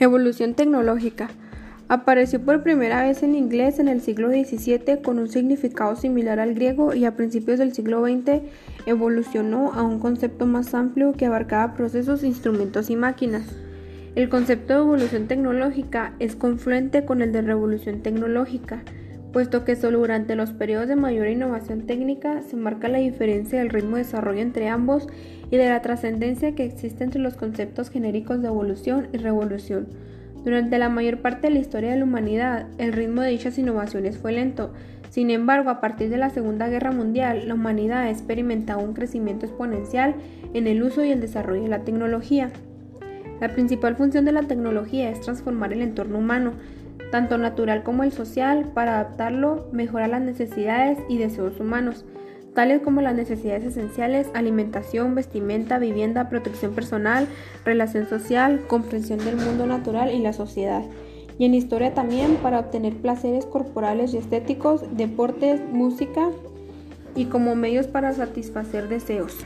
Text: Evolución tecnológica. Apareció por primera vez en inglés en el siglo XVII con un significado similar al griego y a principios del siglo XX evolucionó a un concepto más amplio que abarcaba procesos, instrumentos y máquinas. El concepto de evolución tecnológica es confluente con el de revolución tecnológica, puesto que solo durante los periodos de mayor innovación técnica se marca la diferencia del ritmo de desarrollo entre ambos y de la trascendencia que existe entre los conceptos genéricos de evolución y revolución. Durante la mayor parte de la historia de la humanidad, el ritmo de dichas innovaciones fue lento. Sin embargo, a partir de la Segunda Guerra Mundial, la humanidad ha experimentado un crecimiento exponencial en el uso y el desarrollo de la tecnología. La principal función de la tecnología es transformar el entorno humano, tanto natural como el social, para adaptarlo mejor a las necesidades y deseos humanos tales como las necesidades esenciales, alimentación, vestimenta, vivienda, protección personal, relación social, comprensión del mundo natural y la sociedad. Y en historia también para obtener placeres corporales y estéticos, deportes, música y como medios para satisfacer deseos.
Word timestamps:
Evolución 0.00 0.54
tecnológica. 0.54 1.28
Apareció 1.86 2.40
por 2.40 2.64
primera 2.64 3.04
vez 3.04 3.22
en 3.22 3.36
inglés 3.36 3.78
en 3.78 3.86
el 3.86 4.00
siglo 4.00 4.28
XVII 4.28 5.02
con 5.04 5.20
un 5.20 5.28
significado 5.28 5.94
similar 5.94 6.40
al 6.40 6.54
griego 6.54 6.94
y 6.94 7.04
a 7.04 7.14
principios 7.14 7.60
del 7.60 7.72
siglo 7.72 8.04
XX 8.04 8.42
evolucionó 8.86 9.72
a 9.72 9.82
un 9.82 10.00
concepto 10.00 10.46
más 10.46 10.74
amplio 10.74 11.12
que 11.12 11.26
abarcaba 11.26 11.74
procesos, 11.74 12.24
instrumentos 12.24 12.90
y 12.90 12.96
máquinas. 12.96 13.44
El 14.16 14.28
concepto 14.28 14.74
de 14.74 14.80
evolución 14.80 15.28
tecnológica 15.28 16.14
es 16.18 16.34
confluente 16.34 17.04
con 17.04 17.22
el 17.22 17.30
de 17.30 17.42
revolución 17.42 18.00
tecnológica, 18.00 18.82
puesto 19.34 19.64
que 19.64 19.74
solo 19.74 19.98
durante 19.98 20.36
los 20.36 20.52
periodos 20.52 20.86
de 20.86 20.94
mayor 20.94 21.26
innovación 21.26 21.88
técnica 21.88 22.40
se 22.42 22.54
marca 22.56 22.86
la 22.86 22.98
diferencia 22.98 23.58
del 23.58 23.68
ritmo 23.68 23.96
de 23.96 24.04
desarrollo 24.04 24.40
entre 24.40 24.68
ambos 24.68 25.08
y 25.50 25.56
de 25.56 25.68
la 25.68 25.82
trascendencia 25.82 26.54
que 26.54 26.64
existe 26.64 27.02
entre 27.02 27.20
los 27.20 27.34
conceptos 27.34 27.90
genéricos 27.90 28.40
de 28.40 28.46
evolución 28.46 29.08
y 29.12 29.16
revolución. 29.16 29.88
Durante 30.44 30.78
la 30.78 30.88
mayor 30.88 31.18
parte 31.18 31.48
de 31.48 31.54
la 31.54 31.58
historia 31.58 31.90
de 31.90 31.96
la 31.96 32.04
humanidad, 32.04 32.68
el 32.78 32.92
ritmo 32.92 33.22
de 33.22 33.30
dichas 33.30 33.58
innovaciones 33.58 34.18
fue 34.18 34.30
lento. 34.30 34.72
Sin 35.10 35.30
embargo, 35.30 35.68
a 35.68 35.80
partir 35.80 36.10
de 36.10 36.16
la 36.16 36.30
Segunda 36.30 36.68
Guerra 36.68 36.92
Mundial, 36.92 37.48
la 37.48 37.54
humanidad 37.54 38.02
ha 38.02 38.10
experimentado 38.10 38.78
un 38.78 38.94
crecimiento 38.94 39.46
exponencial 39.46 40.14
en 40.52 40.68
el 40.68 40.80
uso 40.80 41.04
y 41.04 41.10
el 41.10 41.20
desarrollo 41.20 41.64
de 41.64 41.68
la 41.68 41.80
tecnología. 41.80 42.50
La 43.40 43.52
principal 43.52 43.96
función 43.96 44.24
de 44.24 44.32
la 44.32 44.44
tecnología 44.44 45.10
es 45.10 45.20
transformar 45.20 45.72
el 45.72 45.82
entorno 45.82 46.18
humano, 46.18 46.52
tanto 47.14 47.38
natural 47.38 47.84
como 47.84 48.02
el 48.02 48.10
social, 48.10 48.72
para 48.74 48.94
adaptarlo 48.98 49.68
mejor 49.70 50.02
a 50.02 50.08
las 50.08 50.20
necesidades 50.20 50.98
y 51.08 51.18
deseos 51.18 51.60
humanos 51.60 52.04
tales 52.54 52.82
como 52.82 53.02
las 53.02 53.14
necesidades 53.14 53.62
esenciales, 53.64 54.28
alimentación, 54.34 55.14
vestimenta, 55.14 55.78
vivienda, 55.78 56.28
protección 56.28 56.74
personal, 56.74 57.28
relación 57.64 58.08
social, 58.08 58.64
comprensión 58.66 59.20
del 59.20 59.36
mundo 59.36 59.64
natural 59.66 60.12
y 60.12 60.18
la 60.18 60.32
sociedad. 60.32 60.82
Y 61.38 61.44
en 61.44 61.54
historia 61.54 61.94
también 61.94 62.34
para 62.36 62.58
obtener 62.58 62.94
placeres 62.94 63.46
corporales 63.46 64.12
y 64.12 64.18
estéticos, 64.18 64.82
deportes, 64.96 65.60
música 65.72 66.30
y 67.14 67.26
como 67.26 67.54
medios 67.54 67.86
para 67.86 68.12
satisfacer 68.12 68.88
deseos. 68.88 69.36